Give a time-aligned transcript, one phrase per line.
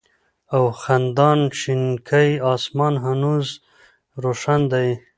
[0.55, 3.47] او خندان شينكى آسمان هنوز
[4.23, 4.89] روښان دى